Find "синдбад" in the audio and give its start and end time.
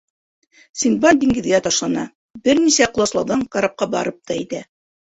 0.83-1.19